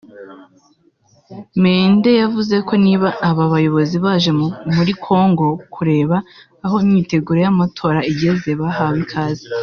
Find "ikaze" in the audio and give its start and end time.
9.05-9.45